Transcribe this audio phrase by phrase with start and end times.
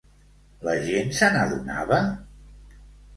[0.67, 1.99] La gent se n'adonava?